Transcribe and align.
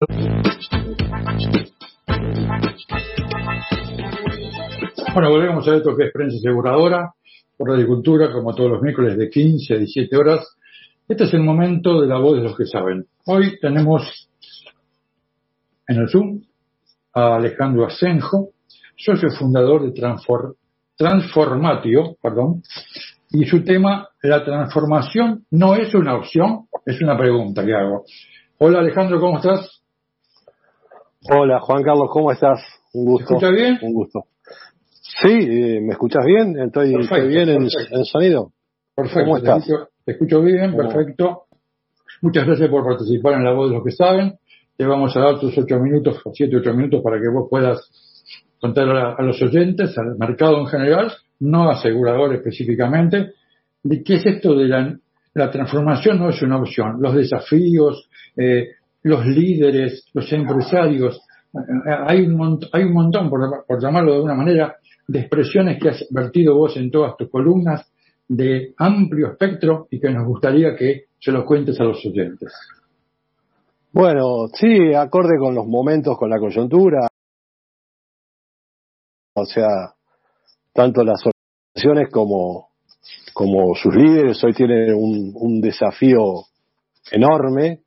Bueno, 0.00 0.42
volvemos 5.30 5.66
a 5.66 5.74
esto 5.74 5.96
que 5.96 6.04
es 6.04 6.12
prensa 6.12 6.36
aseguradora 6.36 7.14
por 7.56 7.68
la 7.68 7.74
agricultura, 7.74 8.30
como 8.30 8.54
todos 8.54 8.70
los 8.70 8.80
miércoles 8.80 9.18
de 9.18 9.28
15 9.28 9.74
a 9.74 9.78
17 9.78 10.16
horas. 10.16 10.56
Este 11.08 11.24
es 11.24 11.34
el 11.34 11.40
momento 11.40 12.00
de 12.00 12.06
la 12.06 12.18
voz 12.18 12.36
de 12.36 12.44
los 12.44 12.56
que 12.56 12.66
saben. 12.66 13.06
Hoy 13.26 13.58
tenemos 13.58 14.30
en 15.88 15.96
el 15.96 16.08
Zoom 16.08 16.42
a 17.14 17.34
Alejandro 17.34 17.84
Asenjo, 17.84 18.50
socio 18.96 19.30
fundador 19.30 19.82
de 19.82 20.00
Transformatio, 20.96 22.16
perdón, 22.22 22.62
y 23.32 23.46
su 23.46 23.64
tema, 23.64 24.10
la 24.22 24.44
transformación 24.44 25.44
no 25.50 25.74
es 25.74 25.92
una 25.92 26.14
opción, 26.14 26.68
es 26.86 27.02
una 27.02 27.18
pregunta 27.18 27.66
que 27.66 27.74
hago. 27.74 28.04
Hola 28.58 28.78
Alejandro, 28.78 29.18
¿cómo 29.18 29.38
estás? 29.38 29.77
Hola 31.24 31.58
Juan 31.60 31.82
Carlos, 31.82 32.08
¿cómo 32.12 32.30
estás? 32.30 32.60
Un 32.94 33.04
gusto. 33.04 33.34
¿Me 33.34 33.38
escuchas 33.38 33.52
bien? 33.52 33.78
Un 33.82 33.92
gusto. 33.92 34.24
Sí, 35.20 35.32
eh, 35.32 35.80
¿me 35.80 35.92
escuchas 35.92 36.24
bien? 36.24 36.56
¿Estoy, 36.58 36.90
bien 37.26 37.48
en, 37.48 37.62
el 37.90 38.04
sonido? 38.04 38.52
Perfecto. 38.94 39.24
¿Cómo 39.24 39.36
estás? 39.36 39.66
Te 40.04 40.12
escucho, 40.12 40.40
bien, 40.42 40.76
perfecto. 40.76 41.46
Muchas 42.22 42.46
gracias 42.46 42.70
por 42.70 42.84
participar 42.84 43.34
en 43.34 43.44
La 43.44 43.52
Voz 43.52 43.68
de 43.68 43.76
los 43.76 43.84
que 43.84 43.90
saben. 43.90 44.38
Te 44.76 44.86
vamos 44.86 45.16
a 45.16 45.20
dar 45.20 45.40
tus 45.40 45.58
ocho 45.58 45.80
minutos, 45.80 46.22
siete, 46.34 46.56
ocho 46.56 46.72
minutos 46.72 47.02
para 47.02 47.20
que 47.20 47.28
vos 47.28 47.48
puedas 47.50 47.80
contar 48.60 48.88
a, 48.88 49.22
los 49.22 49.42
oyentes, 49.42 49.98
al 49.98 50.16
mercado 50.18 50.60
en 50.60 50.66
general, 50.66 51.12
no 51.40 51.68
asegurador 51.68 52.32
específicamente, 52.34 53.32
de 53.82 54.02
qué 54.04 54.14
es 54.14 54.26
esto 54.26 54.54
de 54.54 54.68
la, 54.68 54.96
la 55.34 55.50
transformación 55.50 56.18
no 56.18 56.30
es 56.30 56.40
una 56.42 56.58
opción. 56.58 56.98
Los 57.00 57.14
desafíos, 57.14 58.08
eh, 58.36 58.68
los 59.02 59.26
líderes, 59.26 60.06
los 60.12 60.32
empresarios, 60.32 61.20
hay 62.06 62.26
un, 62.26 62.60
hay 62.72 62.84
un 62.84 62.92
montón, 62.92 63.30
por, 63.30 63.80
llamarlo 63.80 64.10
de 64.10 64.16
alguna 64.16 64.34
manera, 64.34 64.76
de 65.06 65.20
expresiones 65.20 65.80
que 65.80 65.88
has 65.88 66.06
vertido 66.10 66.54
vos 66.56 66.76
en 66.76 66.90
todas 66.90 67.16
tus 67.16 67.30
columnas 67.30 67.90
de 68.28 68.74
amplio 68.76 69.32
espectro 69.32 69.88
y 69.90 69.98
que 69.98 70.10
nos 70.10 70.26
gustaría 70.26 70.76
que 70.76 71.04
se 71.18 71.32
los 71.32 71.44
cuentes 71.44 71.80
a 71.80 71.84
los 71.84 72.04
oyentes. 72.04 72.52
Bueno, 73.92 74.48
sí, 74.52 74.92
acorde 74.92 75.38
con 75.38 75.54
los 75.54 75.66
momentos, 75.66 76.18
con 76.18 76.28
la 76.28 76.38
coyuntura. 76.38 77.08
O 79.34 79.44
sea, 79.46 79.94
tanto 80.74 81.02
las 81.02 81.22
organizaciones 81.24 82.12
como, 82.12 82.68
como 83.32 83.74
sus 83.74 83.94
líderes 83.94 84.42
hoy 84.44 84.52
tienen 84.52 84.94
un 84.94 85.60
desafío 85.60 86.44
enorme 87.10 87.80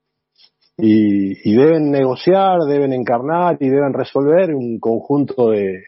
y, 0.81 1.51
y, 1.51 1.55
deben 1.55 1.91
negociar, 1.91 2.59
deben 2.67 2.93
encarnar 2.93 3.57
y 3.59 3.69
deben 3.69 3.93
resolver 3.93 4.53
un 4.55 4.79
conjunto 4.79 5.51
de, 5.51 5.83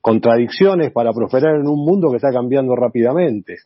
contradicciones 0.00 0.92
para 0.92 1.12
prosperar 1.12 1.56
en 1.56 1.68
un 1.68 1.84
mundo 1.84 2.10
que 2.10 2.16
está 2.16 2.30
cambiando 2.30 2.74
rápidamente. 2.74 3.56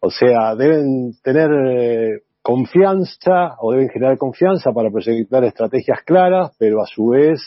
O 0.00 0.10
sea, 0.10 0.54
deben 0.54 1.14
tener 1.22 1.50
eh, 1.50 2.20
confianza 2.42 3.56
o 3.60 3.72
deben 3.72 3.88
generar 3.88 4.18
confianza 4.18 4.72
para 4.72 4.90
proyectar 4.90 5.42
estrategias 5.44 6.02
claras, 6.04 6.54
pero 6.58 6.82
a 6.82 6.86
su 6.86 7.08
vez 7.08 7.40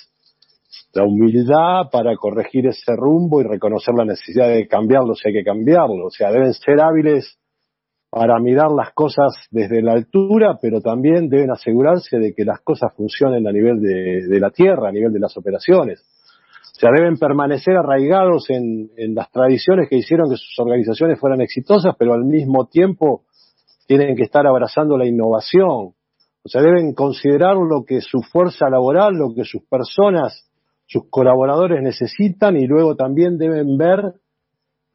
la 0.93 1.05
humildad 1.05 1.89
para 1.91 2.15
corregir 2.17 2.67
ese 2.67 2.93
rumbo 2.95 3.39
y 3.39 3.45
reconocer 3.45 3.93
la 3.95 4.05
necesidad 4.05 4.49
de 4.49 4.67
cambiarlo 4.67 5.15
si 5.15 5.29
hay 5.29 5.35
que 5.35 5.43
cambiarlo. 5.43 6.07
O 6.07 6.11
sea, 6.11 6.31
deben 6.31 6.53
ser 6.53 6.81
hábiles 6.81 7.37
para 8.09 8.39
mirar 8.39 8.71
las 8.71 8.93
cosas 8.93 9.33
desde 9.51 9.81
la 9.81 9.93
altura, 9.93 10.57
pero 10.61 10.81
también 10.81 11.29
deben 11.29 11.51
asegurarse 11.51 12.17
de 12.17 12.33
que 12.33 12.43
las 12.43 12.61
cosas 12.61 12.93
funcionen 12.95 13.47
a 13.47 13.51
nivel 13.51 13.79
de 13.79 14.39
la 14.39 14.49
tierra, 14.49 14.89
a 14.89 14.91
nivel 14.91 15.13
de 15.13 15.19
las 15.19 15.37
operaciones. 15.37 16.03
O 16.79 16.81
sea, 16.81 16.91
deben 16.95 17.17
permanecer 17.17 17.75
arraigados 17.75 18.49
en, 18.49 18.89
las 19.13 19.29
tradiciones 19.33 19.89
que 19.89 19.97
hicieron 19.97 20.29
que 20.29 20.37
sus 20.37 20.57
organizaciones 20.59 21.19
fueran 21.19 21.41
exitosas, 21.41 21.93
pero 21.99 22.13
al 22.13 22.23
mismo 22.23 22.67
tiempo 22.67 23.23
tienen 23.85 24.15
que 24.15 24.23
estar 24.23 24.47
abrazando 24.47 24.97
la 24.97 25.05
innovación. 25.05 25.91
O 26.41 26.47
sea, 26.47 26.61
deben 26.61 26.93
considerar 26.93 27.57
lo 27.57 27.83
que 27.83 27.99
su 27.99 28.21
fuerza 28.21 28.69
laboral, 28.69 29.15
lo 29.15 29.33
que 29.35 29.43
sus 29.43 29.61
personas, 29.65 30.49
sus 30.85 31.09
colaboradores 31.09 31.83
necesitan 31.83 32.55
y 32.55 32.65
luego 32.65 32.95
también 32.95 33.37
deben 33.37 33.77
ver 33.77 34.13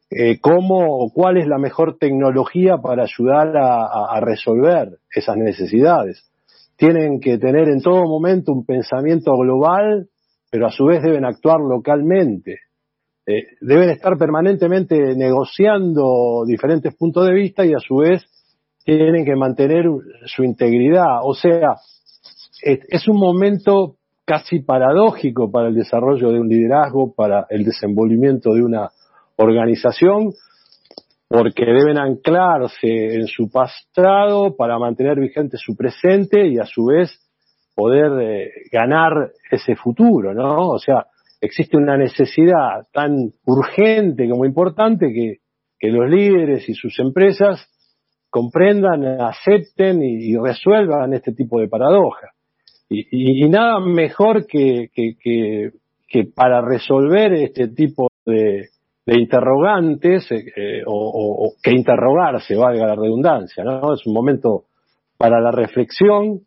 eh, 0.09 0.39
cómo 0.39 1.03
o 1.03 1.11
cuál 1.11 1.37
es 1.37 1.47
la 1.47 1.57
mejor 1.57 1.97
tecnología 1.97 2.77
para 2.77 3.03
ayudar 3.03 3.55
a 3.57 4.19
resolver 4.21 4.97
esas 5.13 5.37
necesidades. 5.37 6.29
Tienen 6.77 7.19
que 7.19 7.37
tener 7.37 7.69
en 7.69 7.81
todo 7.81 8.03
momento 8.03 8.51
un 8.51 8.65
pensamiento 8.65 9.35
global 9.37 10.09
pero 10.55 10.67
a 10.67 10.71
su 10.71 10.85
vez 10.85 11.03
deben 11.03 11.25
actuar 11.25 11.59
localmente. 11.59 12.59
Eh, 13.27 13.43
deben 13.59 13.89
estar 13.89 14.17
permanentemente 14.17 15.13
negociando 15.13 16.45
diferentes 16.47 16.95
puntos 16.95 17.27
de 17.27 17.33
vista 17.33 17.65
y 17.65 17.73
a 17.73 17.79
su 17.79 17.97
vez 17.97 18.23
tienen 18.85 19.25
que 19.25 19.35
mantener 19.35 19.85
su 20.27 20.45
integridad. 20.45 21.17
O 21.23 21.33
sea, 21.33 21.75
es, 22.61 23.05
un 23.09 23.17
momento 23.17 23.97
casi 24.23 24.59
paradójico 24.59 25.51
para 25.51 25.67
el 25.67 25.75
desarrollo 25.75 26.31
de 26.31 26.39
un 26.39 26.47
liderazgo, 26.47 27.13
para 27.13 27.47
el 27.49 27.65
desenvolvimiento 27.65 28.53
de 28.53 28.63
una 28.63 28.91
organización, 29.37 30.31
porque 31.27 31.65
deben 31.65 31.97
anclarse 31.97 33.15
en 33.15 33.27
su 33.27 33.49
pasado 33.49 34.55
para 34.55 34.77
mantener 34.79 35.19
vigente 35.19 35.57
su 35.57 35.75
presente 35.75 36.47
y 36.47 36.59
a 36.59 36.65
su 36.65 36.85
vez 36.85 37.19
poder 37.73 38.21
eh, 38.21 38.51
ganar 38.71 39.31
ese 39.51 39.75
futuro, 39.75 40.33
¿no? 40.33 40.69
O 40.69 40.79
sea, 40.79 41.07
existe 41.41 41.77
una 41.77 41.97
necesidad 41.97 42.87
tan 42.93 43.31
urgente 43.45 44.29
como 44.29 44.45
importante 44.45 45.11
que, 45.13 45.37
que 45.77 45.89
los 45.89 46.09
líderes 46.09 46.67
y 46.69 46.73
sus 46.73 46.97
empresas 46.99 47.67
comprendan, 48.29 49.21
acepten 49.21 50.03
y, 50.03 50.35
resuelvan 50.37 51.13
este 51.13 51.33
tipo 51.33 51.59
de 51.59 51.67
paradoja. 51.67 52.31
Y, 52.89 53.45
y, 53.45 53.49
nada 53.49 53.79
mejor 53.79 54.45
que, 54.45 54.89
que, 54.93 55.71
para 56.35 56.61
resolver 56.61 57.33
este 57.33 57.67
tipo 57.69 58.09
de, 58.25 58.69
de 59.05 59.19
interrogantes 59.19 60.31
eh, 60.31 60.45
eh, 60.55 60.83
o, 60.85 61.53
que 61.61 61.71
interrogarse, 61.71 62.55
valga 62.55 62.87
la 62.87 62.95
redundancia, 62.95 63.63
¿no? 63.63 63.93
Es 63.93 64.05
un 64.07 64.13
momento 64.13 64.65
para 65.17 65.39
la 65.39 65.51
reflexión, 65.51 66.41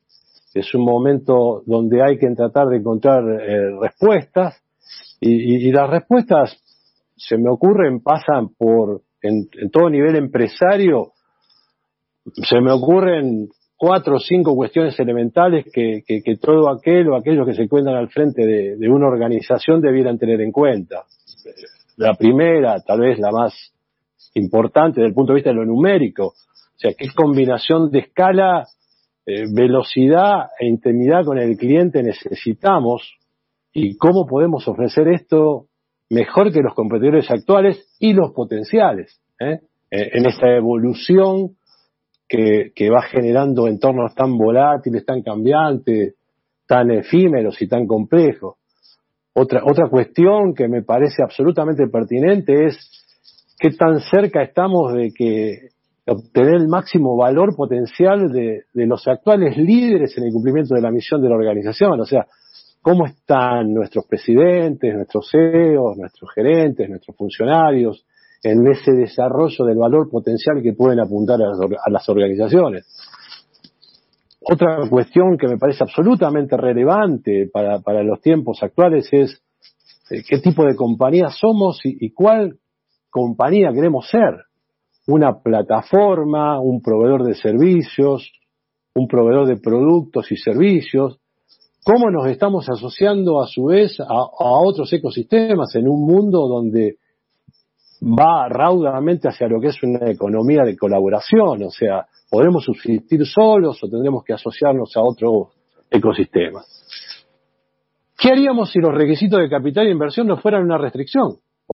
es 0.55 0.75
un 0.75 0.85
momento 0.85 1.63
donde 1.67 2.03
hay 2.03 2.19
que 2.19 2.29
tratar 2.35 2.67
de 2.67 2.79
encontrar 2.79 3.23
eh, 3.23 3.79
respuestas 3.81 4.61
y, 5.21 5.71
las 5.73 5.91
respuestas 5.91 6.57
se 7.17 7.37
me 7.37 7.51
ocurren, 7.51 8.01
pasan 8.01 8.49
por, 8.57 9.03
en, 9.23 9.49
todo 9.71 9.91
nivel 9.91 10.17
empresario, 10.17 11.13
se 12.25 12.61
me 12.61 12.73
ocurren 12.73 13.49
cuatro 13.77 14.17
o 14.17 14.21
cinco 14.21 14.55
cuestiones 14.55 14.99
elementales 15.01 15.67
que, 15.73 16.03
todo 16.41 16.71
aquel 16.71 17.09
o 17.09 17.17
aquellos 17.17 17.47
que 17.47 17.55
se 17.55 17.63
encuentran 17.63 17.97
al 17.97 18.09
frente 18.11 18.47
de, 18.47 18.77
de, 18.77 18.89
una 18.89 19.09
organización 19.09 19.81
debieran 19.81 20.19
tener 20.19 20.41
en 20.41 20.53
cuenta. 20.53 21.05
La 21.99 22.15
primera, 22.15 22.81
tal 22.81 23.01
vez 23.01 23.19
la 23.19 23.31
más 23.31 23.53
importante 24.35 25.01
desde 25.01 25.09
el 25.09 25.15
punto 25.15 25.33
de 25.33 25.37
vista 25.37 25.51
de 25.51 25.57
lo 25.57 25.67
numérico, 25.67 26.29
o 26.29 26.79
sea, 26.81 26.93
qué 26.97 27.09
combinación 27.15 27.91
de 27.91 27.99
escala 27.99 28.67
eh, 29.27 29.45
velocidad 29.53 30.47
e 30.59 30.67
intimidad 30.67 31.25
con 31.25 31.39
el 31.39 31.57
cliente 31.57 32.03
necesitamos 32.03 33.19
y 33.73 33.97
cómo 33.97 34.27
podemos 34.27 34.67
ofrecer 34.69 35.09
esto 35.09 35.67
mejor 36.09 36.53
que 36.53 36.63
los 36.63 36.73
competidores 36.75 37.31
actuales 37.31 37.85
y 37.99 38.15
los 38.15 38.33
potenciales 38.33 39.21
¿eh? 39.41 39.61
Eh, 39.91 40.11
en 40.13 40.27
esta 40.27 40.55
evolución 40.57 41.57
que, 42.29 42.91
va 42.91 43.03
generando 43.03 43.67
entornos 43.67 44.15
tan 44.15 44.37
volátiles, 44.37 45.05
tan 45.05 45.23
cambiantes, 45.23 46.15
tan 46.67 46.91
efímeros 46.91 47.61
y 47.63 47.69
tan 47.69 47.87
complejos. 47.87 48.57
Otra, 49.41 49.63
otra 49.65 49.89
cuestión 49.89 50.53
que 50.53 50.67
me 50.67 50.83
parece 50.83 51.23
absolutamente 51.23 51.87
pertinente 51.87 52.67
es 52.67 52.77
qué 53.59 53.71
tan 53.71 54.01
cerca 54.01 54.43
estamos 54.43 54.93
de 54.95 55.13
que 55.17 55.69
obtener 56.09 56.55
el 56.55 56.69
máximo 56.69 57.17
valor 57.17 57.55
potencial 57.55 58.33
de, 58.33 58.65
los 58.75 59.07
actuales 59.07 59.57
líderes 59.57 60.17
en 60.19 60.25
el 60.25 60.33
cumplimiento 60.33 60.75
de 60.75 60.81
la 60.81 60.91
misión 60.91 61.23
de 61.23 61.29
la 61.29 61.37
organización. 61.37 62.01
O 62.01 62.05
sea, 62.05 62.27
cómo 62.83 63.07
están 63.07 63.73
nuestros 63.73 64.07
presidentes, 64.07 64.93
nuestros 64.95 65.31
CEOs, 65.31 65.97
nuestros 65.99 66.31
gerentes, 66.35 66.89
nuestros 66.89 67.17
funcionarios 67.17 68.05
en 68.43 68.67
ese 68.67 68.93
desarrollo 68.93 69.65
del 69.65 69.79
valor 69.79 70.11
potencial 70.11 70.61
que 70.63 70.73
pueden 70.73 70.99
apuntar 70.99 71.39
a 71.41 71.91
las, 71.91 72.09
organizaciones. 72.09 72.87
Otra 74.41 74.89
cuestión 74.89 75.37
que 75.37 75.49
me 75.49 75.59
parece 75.59 75.83
absolutamente 75.83 76.57
relevante 76.57 77.51
para, 77.53 78.03
los 78.03 78.21
tiempos 78.21 78.63
actuales 78.63 79.09
es 79.13 79.43
eh, 80.11 80.23
qué 80.29 80.39
tipo 80.39 80.65
de 80.65 80.77
compañía 80.77 81.29
somos 81.31 81.81
y 81.85 82.11
cuál 82.13 82.59
compañía 83.11 83.73
queremos 83.73 84.09
ser. 84.09 84.45
Una 85.07 85.41
plataforma, 85.41 86.61
un 86.61 86.83
proveedor 86.83 87.25
de 87.25 87.35
servicios, 87.35 88.31
un 88.95 89.09
proveedor 89.09 89.47
de 89.47 89.57
productos 89.57 90.31
y 90.31 90.37
servicios, 90.37 91.19
cómo 91.85 92.11
nos 92.11 92.29
estamos 92.29 92.69
asociando 92.69 93.41
a 93.41 93.47
su 93.47 93.65
vez 93.67 93.99
a, 94.01 94.05
a 94.05 94.61
otros 94.61 94.93
ecosistemas 94.93 95.75
en 95.75 95.89
un 95.89 96.07
mundo 96.07 96.47
donde 96.47 96.97
va 98.03 98.49
raudamente 98.49 99.29
hacia 99.29 99.49
lo 99.49 99.61
que 99.61 99.69
es 99.69 99.83
una 99.83 100.11
economía 100.11 100.63
de 100.65 100.77
colaboración, 100.77 101.63
o 101.63 101.71
sea, 101.71 102.07
podremos 102.31 102.65
subsistir 102.65 103.25
solos 103.27 103.83
o 103.83 103.89
tendremos 103.89 104.25
que 104.25 104.33
asociarnos 104.33 104.97
a 104.97 105.01
otro 105.03 105.51
ecosistema. 105.91 106.63
¿Qué 108.17 108.31
haríamos 108.31 108.71
si 108.71 108.81
los 108.81 108.95
requisitos 108.95 109.41
de 109.41 109.49
capital 109.49 109.87
e 109.87 109.93
inversión 109.93 110.27
no 110.27 110.37
fueran 110.37 110.65
una 110.65 110.77
restricción? 110.77 111.37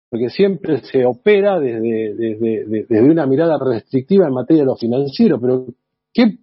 Porque 0.09 0.29
siempre 0.29 0.81
se 0.81 1.05
opera 1.05 1.59
desde, 1.59 2.15
desde, 2.15 3.01
una 3.01 3.25
mirada 3.27 3.57
restrictiva 3.63 4.25
en 4.27 4.33
materia 4.33 4.63
de 4.63 4.67
lo 4.67 4.75
financiero, 4.75 5.39
pero 5.39 5.65
¿qué, 6.13 6.39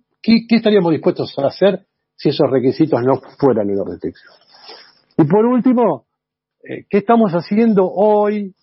estaríamos 0.51 0.93
dispuestos 0.93 1.37
a 1.39 1.47
hacer 1.47 1.87
si 2.15 2.29
esos 2.29 2.49
requisitos 2.51 3.01
no 3.03 3.21
fueran 3.39 3.71
una 3.71 3.85
restricción? 3.85 4.33
Y 5.17 5.25
por 5.25 5.45
último, 5.45 6.05
eh, 6.63 6.85
¿qué 6.89 6.99
estamos 6.99 7.33
haciendo 7.33 7.91
hoy 7.91 8.55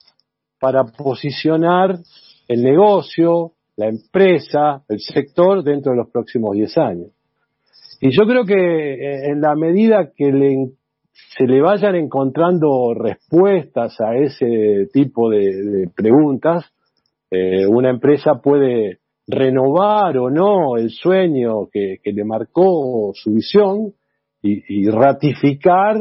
para 0.59 0.85
posicionar 0.85 1.99
el 2.47 2.63
negocio, 2.63 3.54
la 3.77 3.87
empresa, 3.87 4.83
el 4.87 4.99
sector 4.99 5.63
dentro 5.63 5.91
de 5.91 5.97
los 5.97 6.09
próximos 6.09 6.55
10 6.55 6.77
años? 6.77 7.07
Y 8.01 8.11
yo 8.11 8.25
creo 8.25 8.45
que 8.45 8.53
eh, 8.55 9.29
en 9.31 9.41
la 9.41 9.55
medida 9.55 10.11
que 10.15 10.31
le 10.31 10.71
se 11.37 11.45
le 11.45 11.61
vayan 11.61 11.95
encontrando 11.95 12.93
respuestas 12.93 13.99
a 14.01 14.15
ese 14.15 14.87
tipo 14.93 15.29
de, 15.29 15.89
preguntas, 15.95 16.65
eh, 17.31 17.65
una 17.67 17.89
empresa 17.89 18.41
puede 18.41 18.99
renovar 19.27 20.17
o 20.17 20.29
no 20.29 20.77
el 20.77 20.89
sueño 20.91 21.67
que, 21.71 21.97
le 22.03 22.23
marcó 22.23 23.11
su 23.13 23.33
visión 23.33 23.93
y, 24.41 24.87
ratificar 24.89 25.97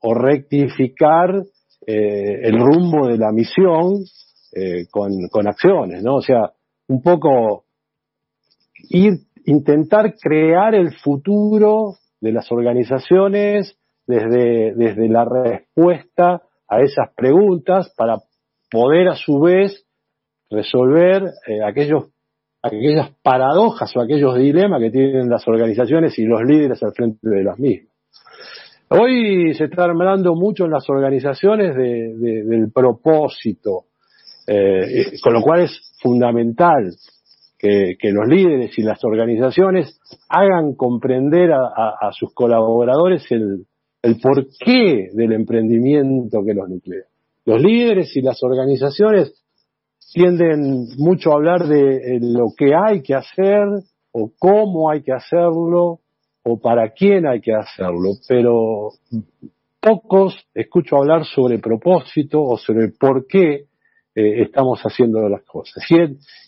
o 0.00 0.14
rectificar 0.14 1.42
eh, 1.86 2.40
el 2.42 2.58
rumbo 2.58 3.08
de 3.08 3.18
la 3.18 3.32
misión 3.32 4.04
eh, 4.54 4.86
con, 4.90 5.10
con, 5.30 5.48
acciones, 5.48 6.02
¿no? 6.02 6.16
O 6.16 6.22
sea, 6.22 6.52
un 6.90 7.02
poco 7.02 7.66
ir, 8.88 9.12
intentar 9.44 10.14
crear 10.20 10.74
el 10.74 10.92
futuro 10.92 11.94
de 12.20 12.32
las 12.32 12.50
organizaciones 12.50 13.78
desde, 14.08 14.74
desde 14.74 15.08
la 15.08 15.24
respuesta 15.24 16.42
a 16.68 16.80
esas 16.80 17.14
preguntas 17.14 17.94
para 17.96 18.18
poder 18.68 19.08
a 19.08 19.14
su 19.14 19.38
vez 19.38 19.86
resolver 20.50 21.22
eh, 21.46 21.62
aquellos, 21.64 22.06
aquellas 22.60 23.12
paradojas 23.22 23.96
o 23.96 24.00
aquellos 24.00 24.36
dilemas 24.36 24.80
que 24.80 24.90
tienen 24.90 25.30
las 25.30 25.46
organizaciones 25.46 26.18
y 26.18 26.24
los 26.24 26.42
líderes 26.42 26.82
al 26.82 26.92
frente 26.92 27.20
de 27.22 27.44
las 27.44 27.56
mismas. 27.60 27.94
Hoy 28.88 29.54
se 29.54 29.66
está 29.66 29.84
hablando 29.84 30.34
mucho 30.34 30.64
en 30.64 30.72
las 30.72 30.90
organizaciones 30.90 31.76
del 31.76 32.72
propósito, 32.74 33.84
eh, 34.48 35.12
con 35.22 35.34
lo 35.34 35.42
cual 35.42 35.60
es 35.60 35.89
fundamental 36.00 36.92
que, 37.58 37.96
los 38.02 38.26
líderes 38.26 38.78
y 38.78 38.82
las 38.82 39.04
organizaciones 39.04 40.00
hagan 40.28 40.74
comprender 40.74 41.52
a 41.52 42.10
sus 42.12 42.32
colaboradores 42.32 43.30
el, 43.30 43.66
el 44.02 44.18
porqué 44.18 45.10
del 45.12 45.32
emprendimiento 45.32 46.42
que 46.44 46.54
los 46.54 46.68
nuclea. 46.68 47.04
Los 47.44 47.60
líderes 47.60 48.16
y 48.16 48.22
las 48.22 48.42
organizaciones 48.42 49.34
tienden 50.12 50.86
mucho 50.98 51.32
a 51.32 51.34
hablar 51.34 51.66
de 51.66 52.18
lo 52.20 52.48
que 52.56 52.74
hay 52.74 53.02
que 53.02 53.14
hacer 53.14 53.66
o 54.12 54.30
cómo 54.38 54.90
hay 54.90 55.02
que 55.02 55.12
hacerlo 55.12 56.00
o 56.42 56.58
para 56.58 56.90
quién 56.90 57.26
hay 57.26 57.40
que 57.40 57.52
hacerlo, 57.54 58.12
pero 58.26 58.90
pocos 59.80 60.34
escucho 60.54 60.96
hablar 60.96 61.24
sobre 61.24 61.58
propósito 61.58 62.42
o 62.42 62.56
sobre 62.56 62.88
por 62.88 63.26
qué 63.26 63.66
eh, 64.14 64.42
estamos 64.42 64.80
haciendo 64.82 65.28
las 65.28 65.42
cosas. 65.44 65.84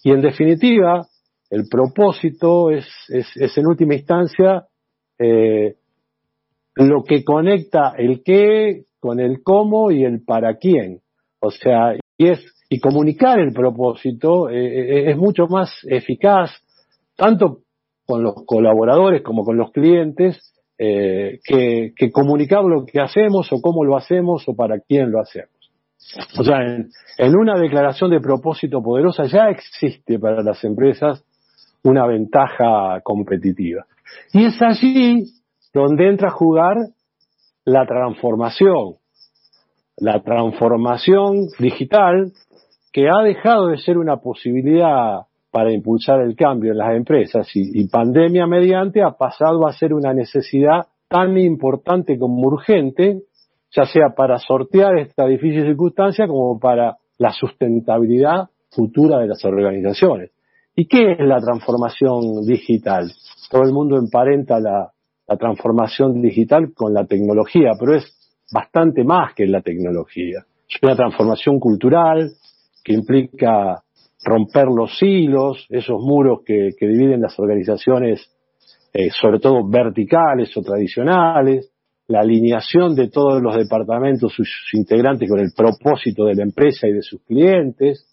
Y 0.03 0.11
en, 0.11 0.21
definitiva, 0.21 1.07
el 1.49 1.69
propósito 1.69 2.71
es, 2.71 2.87
es, 3.09 3.57
en 3.57 3.67
última 3.67 3.95
instancia 3.95 4.67
eh, 5.19 5.77
lo 6.75 7.05
que 7.05 7.23
conecta 7.25 7.95
el 7.97 8.23
qué 8.25 8.85
con 8.99 9.21
el 9.21 9.43
cómo 9.45 9.93
y 9.93 10.05
el 10.05 10.25
para 10.25 10.57
quién. 10.57 11.01
O 11.41 11.51
sea, 11.51 11.95
y 12.19 12.29
es 12.29 12.45
y 12.69 12.81
comunicar 12.81 13.39
el 13.39 13.53
propósito 13.53 14.49
eh, 14.49 15.11
es 15.11 15.17
mucho 15.17 15.47
más 15.47 15.71
eficaz 15.85 16.51
tanto 17.15 17.59
con 18.07 18.23
los 18.23 18.35
colaboradores 18.47 19.23
como 19.23 19.45
con 19.45 19.57
los 19.57 19.71
clientes 19.71 20.49
que, 20.79 22.11
comunicar 22.13 22.65
lo 22.65 22.85
que 22.85 23.01
hacemos 23.01 23.53
o 23.53 23.61
cómo 23.61 23.85
lo 23.85 23.97
hacemos 23.97 24.49
o 24.49 24.57
para 24.57 24.81
quién 24.81 25.13
lo 25.13 25.21
hacemos. 25.21 25.52
O 26.39 26.45
sea, 26.45 26.63
en, 26.63 27.37
una 27.37 27.59
declaración 27.59 28.11
de 28.11 28.21
propósito 28.21 28.83
poderosa 28.83 29.25
ya 29.25 29.49
existe 29.49 30.19
para 30.19 30.43
las 30.43 30.63
empresas 30.65 31.25
una 31.85 32.07
ventaja 32.07 33.01
competitiva. 33.03 33.87
Y 34.33 34.45
es 34.45 34.61
allí 34.61 35.25
donde 35.73 36.09
entra 36.09 36.29
a 36.29 36.33
jugar 36.33 36.77
la 37.65 37.87
transformación, 37.87 38.97
la 39.97 40.23
transformación 40.23 41.47
digital 41.59 42.33
que 42.93 43.09
ha 43.09 43.23
dejado 43.23 43.69
de 43.69 43.79
ser 43.79 43.97
una 43.97 44.19
posibilidad 44.19 45.23
para 45.51 45.73
impulsar 45.73 46.21
el 46.21 46.35
cambio 46.35 46.73
en 46.73 46.79
las 46.79 46.95
empresas 46.95 47.47
y, 47.55 47.87
pandemia 47.89 48.47
mediante 48.47 49.03
ha 49.03 49.13
pasado 49.13 49.67
a 49.67 49.73
ser 49.73 49.93
una 49.93 50.15
necesidad 50.15 50.87
tan 51.09 51.37
importante 51.37 52.19
como 52.19 52.49
urgente, 52.49 53.21
ya 53.75 53.87
sea 53.87 54.11
para 54.17 54.39
sortear 54.39 54.99
esta 54.99 55.27
difícil 55.27 55.65
circunstancia 55.65 56.27
como 56.27 56.59
para 56.59 56.97
la 57.19 57.33
sustentabilidad 57.33 58.49
futura 58.71 59.19
de 59.19 59.29
las 59.29 59.45
organizaciones. 59.45 60.31
¿Y 60.75 60.87
qué 60.87 61.13
es 61.13 61.19
la 61.21 61.41
transformación 61.41 62.47
digital? 62.47 63.11
Todo 63.51 63.63
el 63.63 63.73
mundo 63.73 63.99
emparenta 63.99 64.59
la, 64.59 64.91
transformación 65.39 66.21
digital 66.21 66.75
con 66.75 66.93
la 66.93 67.07
tecnología, 67.07 67.71
pero 67.81 67.97
es 67.97 68.05
bastante 68.53 69.03
más 69.03 69.33
que 69.35 69.47
la 69.47 69.63
tecnología. 69.63 70.45
Es 70.69 70.79
una 70.83 70.95
transformación 70.95 71.59
cultural 71.59 72.33
que 72.85 72.93
implica 72.93 73.83
romper 74.23 74.67
los 74.67 75.03
hilos, 75.03 75.67
esos 75.71 76.03
muros 76.03 76.41
que, 76.45 76.75
dividen 76.79 77.23
las 77.23 77.39
organizaciones, 77.39 78.31
eh, 78.93 79.09
sobre 79.11 79.39
todo 79.39 79.67
verticales 79.67 80.55
o 80.55 80.61
tradicionales, 80.61 81.72
la 82.13 82.21
alineación 82.21 82.95
de 82.95 83.09
todos 83.09 83.43
los 83.43 83.57
departamentos, 83.57 84.33
sus 84.35 84.49
integrantes 84.75 85.29
con 85.29 85.41
el 85.41 85.53
propósito 85.57 86.27
de 86.27 86.35
la 86.35 86.43
empresa 86.43 86.87
y 86.87 86.93
de 86.93 87.03
sus 87.03 87.23
clientes, 87.23 88.07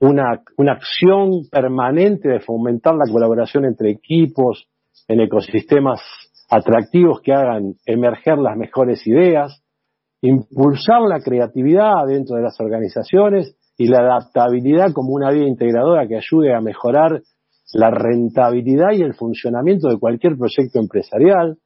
una, 0.00 0.40
una 0.56 0.72
acción 0.72 1.48
permanente 1.50 2.28
de 2.28 2.40
fomentar 2.40 2.94
la 2.94 3.10
colaboración 3.10 3.64
entre 3.64 3.90
equipos 3.90 4.68
en 5.08 5.20
ecosistemas 5.20 6.00
atractivos 6.48 7.20
que 7.22 7.32
hagan 7.32 7.74
emerger 7.86 8.38
las 8.38 8.56
mejores 8.56 9.04
ideas, 9.06 9.62
impulsar 10.20 11.02
la 11.02 11.18
creatividad 11.20 12.06
dentro 12.06 12.36
de 12.36 12.42
las 12.42 12.58
organizaciones 12.60 13.56
y 13.76 13.88
la 13.88 13.98
adaptabilidad 13.98 14.92
como 14.92 15.12
una 15.12 15.30
vía 15.30 15.48
integradora 15.48 16.06
que 16.06 16.16
ayude 16.16 16.54
a 16.54 16.60
mejorar 16.60 17.20
la 17.72 17.90
rentabilidad 17.90 18.92
y 18.92 19.02
el 19.02 19.14
funcionamiento 19.14 19.88
de 19.88 19.98
cualquier 19.98 20.36
proyecto 20.36 20.78
empresarial, 20.78 21.58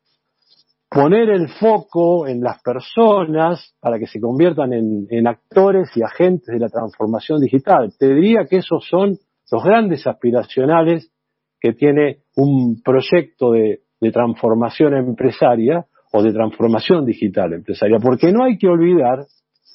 poner 1.01 1.31
el 1.31 1.49
foco 1.49 2.27
en 2.27 2.41
las 2.41 2.61
personas 2.61 3.73
para 3.79 4.01
que 4.01 4.09
se 4.09 4.21
conviertan 4.21 4.73
en, 4.73 5.27
actores 5.29 5.97
y 5.97 6.03
agentes 6.03 6.49
de 6.49 6.59
la 6.59 6.69
transformación 6.69 7.41
digital. 7.41 7.93
Te 7.97 8.13
diría 8.13 8.47
que 8.51 8.57
esos 8.57 8.85
son 8.85 9.17
los 9.53 9.63
grandes 9.63 10.09
aspiracionales 10.09 11.13
que 11.61 11.73
tiene 11.73 12.23
un 12.35 12.83
proyecto 12.83 13.53
de 13.53 13.81
transformación 14.13 14.97
empresaria 14.97 15.87
o 16.13 16.21
de 16.21 16.33
transformación 16.33 17.05
digital 17.05 17.53
empresaria, 17.53 17.99
porque 18.03 18.33
no 18.33 18.43
hay 18.43 18.59
que 18.59 18.67
olvidar 18.67 19.25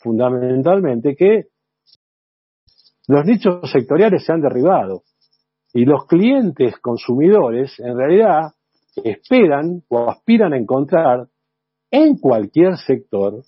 fundamentalmente 0.01 1.15
que 1.15 1.45
los 3.07 3.23
nichos 3.23 3.71
sectoriales 3.71 4.25
se 4.25 4.33
han 4.33 4.41
derribado 4.41 5.03
y 5.73 5.85
los 5.85 6.05
clientes 6.05 6.77
consumidores 6.79 7.79
en 7.79 7.97
realidad 7.97 8.51
esperan 9.03 9.83
o 9.89 10.09
aspiran 10.09 10.53
a 10.53 10.57
encontrar 10.57 11.27
en 11.91 12.17
cualquier 12.17 12.77
sector 12.77 13.43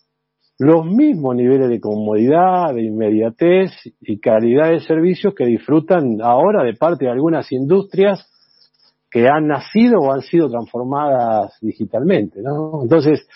los 0.57 0.85
mismos 0.85 1.35
niveles 1.35 1.69
de 1.69 1.81
comodidad, 1.81 2.73
de 2.73 2.83
inmediatez 2.83 3.71
y 3.99 4.19
calidad 4.19 4.69
de 4.69 4.79
servicios 4.79 5.33
que 5.35 5.45
disfrutan 5.45 6.21
ahora 6.21 6.63
de 6.63 6.73
parte 6.73 7.05
de 7.05 7.11
algunas 7.11 7.51
industrias 7.51 8.25
que 9.11 9.27
han 9.27 9.47
nacido 9.47 9.99
o 9.99 10.13
han 10.13 10.21
sido 10.21 10.49
transformadas 10.49 11.57
digitalmente. 11.61 12.39
Entonces, 12.39 13.27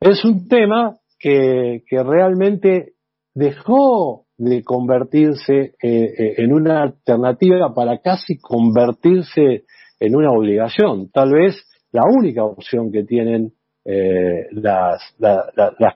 es 0.00 0.24
un 0.24 0.48
tema 0.48 0.96
que, 1.18 1.82
que 1.86 2.02
realmente 2.02 2.92
dejó 3.34 4.24
de 4.38 4.62
convertirse 4.62 5.52
eh, 5.54 5.74
eh, 5.82 6.34
en 6.38 6.52
una 6.52 6.82
alternativa 6.82 7.74
para 7.74 7.98
casi 7.98 8.38
convertirse 8.38 9.64
en 10.00 10.16
una 10.16 10.30
obligación. 10.30 11.10
Tal 11.10 11.32
vez 11.32 11.66
la 11.92 12.02
única 12.04 12.44
opción 12.44 12.92
que 12.92 13.04
tienen 13.04 13.52
eh, 13.84 14.46
las, 14.52 15.14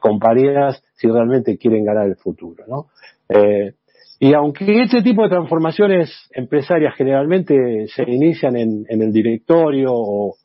compañías 0.01 0.83
si 0.95 1.09
realmente 1.09 1.59
quieren 1.59 1.85
ganar 1.85 2.07
el 2.07 2.17
futuro. 2.17 2.65
¿no? 2.67 2.87
Eh, 3.29 3.75
y 4.21 4.35
aunque 4.35 4.83
este 4.83 5.03
tipo 5.03 5.23
de 5.25 5.31
transformaciones 5.31 6.11
empresarias 6.33 6.95
generalmente 6.97 7.87
se 7.89 8.05
inician 8.05 8.57
en, 8.57 8.85
en 8.89 9.03
el 9.03 9.13
directorio 9.13 9.91
o 9.93 10.37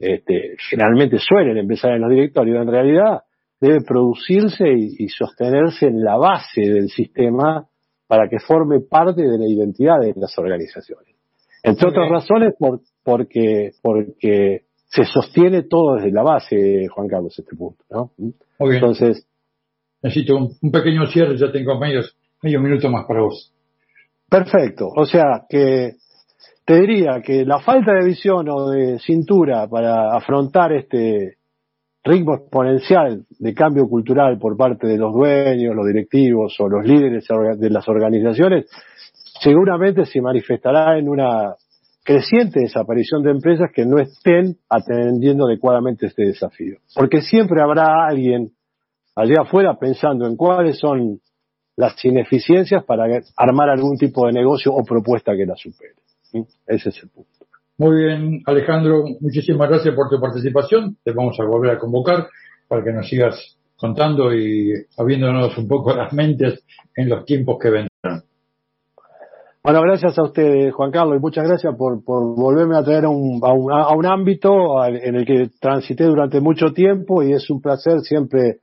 este, 0.00 0.56
generalmente 0.70 1.18
suelen 1.18 1.58
empezar 1.58 1.92
en 1.92 2.00
los 2.00 2.10
directorios, 2.10 2.62
en 2.62 2.72
realidad 2.72 3.20
debe 3.60 3.82
producirse 3.82 4.66
y, 4.72 5.08
sostenerse 5.08 5.86
en 5.86 6.02
la 6.02 6.16
base 6.16 6.62
del 6.62 6.88
sistema 6.88 7.66
para 8.06 8.26
que 8.28 8.38
forme 8.38 8.80
parte 8.80 9.20
de 9.20 9.38
la 9.38 9.46
identidad 9.46 10.00
de 10.00 10.14
las 10.16 10.36
organizaciones. 10.38 11.09
Entre 11.62 11.88
otras 11.88 12.08
razones, 12.08 12.54
por, 12.58 12.80
porque, 13.02 13.72
porque 13.82 14.62
se 14.86 15.04
sostiene 15.04 15.62
todo 15.62 15.96
desde 15.96 16.10
la 16.10 16.22
base, 16.22 16.88
Juan 16.88 17.08
Carlos, 17.08 17.38
este 17.38 17.56
punto. 17.56 17.84
¿no? 17.90 18.12
Entonces, 18.58 19.26
necesito 20.02 20.36
un, 20.36 20.70
pequeño 20.70 21.06
cierre, 21.06 21.36
ya 21.36 21.52
tengo 21.52 21.78
medio, 21.78 22.00
medio 22.42 22.60
minuto 22.60 22.88
más 22.90 23.06
para 23.06 23.22
vos. 23.22 23.52
Perfecto, 24.28 24.88
o 24.94 25.06
sea 25.06 25.44
que 25.48 25.96
te 26.64 26.80
diría 26.80 27.20
que 27.20 27.44
la 27.44 27.58
falta 27.58 27.92
de 27.92 28.06
visión 28.06 28.48
o 28.48 28.70
de 28.70 28.98
cintura 29.00 29.66
para 29.68 30.16
afrontar 30.16 30.72
este 30.72 31.36
ritmo 32.04 32.36
exponencial 32.36 33.24
de 33.38 33.54
cambio 33.54 33.88
cultural 33.88 34.38
por 34.38 34.56
parte 34.56 34.86
de 34.86 34.96
los 34.96 35.12
dueños, 35.12 35.74
los 35.74 35.86
directivos 35.86 36.54
o 36.60 36.68
los 36.68 36.86
líderes 36.86 37.26
de 37.58 37.70
las 37.70 37.88
organizaciones, 37.88 38.66
seguramente 39.40 40.04
se 40.06 40.20
manifestará 40.20 40.98
en 40.98 41.08
una 41.08 41.54
creciente 42.04 42.60
desaparición 42.60 43.22
de 43.22 43.30
empresas 43.30 43.70
que 43.74 43.84
no 43.84 43.98
estén 43.98 44.56
atendiendo 44.68 45.46
adecuadamente 45.46 46.06
este 46.06 46.24
desafío. 46.24 46.78
Porque 46.94 47.20
siempre 47.20 47.62
habrá 47.62 48.06
alguien 48.08 48.52
allá 49.14 49.42
afuera 49.42 49.78
pensando 49.78 50.26
en 50.26 50.36
cuáles 50.36 50.78
son 50.78 51.20
las 51.76 52.02
ineficiencias 52.04 52.84
para 52.84 53.04
armar 53.36 53.70
algún 53.70 53.96
tipo 53.96 54.26
de 54.26 54.32
negocio 54.32 54.72
o 54.72 54.84
propuesta 54.84 55.36
que 55.36 55.46
la 55.46 55.56
supere. 55.56 55.94
Ese 56.66 56.90
es 56.90 57.02
el 57.02 57.08
punto. 57.08 57.30
Muy 57.78 58.04
bien, 58.04 58.42
Alejandro, 58.44 59.04
muchísimas 59.20 59.68
gracias 59.68 59.94
por 59.94 60.10
tu 60.10 60.20
participación. 60.20 60.96
Te 61.02 61.12
vamos 61.12 61.38
a 61.40 61.44
volver 61.44 61.70
a 61.70 61.78
convocar 61.78 62.28
para 62.68 62.84
que 62.84 62.92
nos 62.92 63.08
sigas 63.08 63.56
contando 63.76 64.34
y 64.34 64.74
abriéndonos 64.98 65.56
un 65.56 65.66
poco 65.66 65.96
las 65.96 66.12
mentes 66.12 66.62
en 66.94 67.08
los 67.08 67.24
tiempos 67.24 67.56
que 67.58 67.70
vendrán. 67.70 68.29
Bueno, 69.62 69.82
gracias 69.82 70.18
a 70.18 70.22
usted, 70.22 70.70
Juan 70.70 70.90
Carlos, 70.90 71.18
y 71.18 71.20
muchas 71.20 71.46
gracias 71.46 71.74
por, 71.76 72.02
volverme 72.02 72.78
a 72.78 72.82
traer 72.82 73.04
a 73.04 73.10
un, 73.10 73.40
a 73.42 73.94
un, 73.94 74.06
ámbito 74.06 74.82
en 74.86 75.14
el 75.14 75.26
que 75.26 75.50
transité 75.60 76.04
durante 76.04 76.40
mucho 76.40 76.72
tiempo 76.72 77.22
y 77.22 77.34
es 77.34 77.50
un 77.50 77.60
placer 77.60 78.00
siempre 78.00 78.60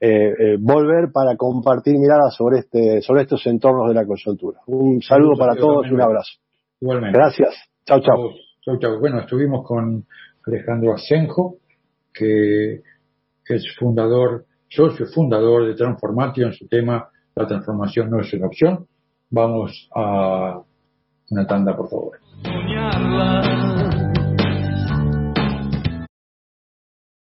eh, 0.00 0.08
eh, 0.08 0.56
volver 0.58 1.12
para 1.12 1.36
compartir 1.36 1.96
miradas 1.98 2.34
sobre, 2.34 2.60
este, 2.60 3.00
sobre 3.00 3.22
estos 3.22 3.46
entornos 3.46 3.86
de 3.88 3.94
la 3.94 4.04
coyuntura. 4.04 4.58
Un 4.66 5.00
saludo 5.02 5.38
para 5.38 5.54
todos 5.54 5.86
y 5.86 5.92
un 5.92 6.00
abrazo. 6.00 6.32
Igualmente. 6.80 7.16
Gracias. 7.16 7.54
Chao, 7.84 8.00
chao. 8.00 8.30
Chao, 8.64 8.76
chao. 8.80 8.98
Bueno, 8.98 9.20
estuvimos 9.20 9.64
con 9.64 10.04
Alejandro 10.46 10.94
Asenjo, 10.94 11.58
que 12.12 12.82
es 13.46 13.76
fundador, 13.78 14.46
socio 14.68 15.06
fundador 15.06 15.66
de 15.66 15.74
Transformation, 15.74 16.52
su 16.54 16.66
tema, 16.66 17.08
la 17.36 17.46
transformación 17.46 18.10
no 18.10 18.20
es 18.20 18.32
una 18.32 18.46
opción. 18.46 18.86
Vamos 19.30 19.88
a 19.94 20.60
una 21.30 21.46
tanda, 21.46 21.76
por 21.76 21.88
favor. 21.88 22.18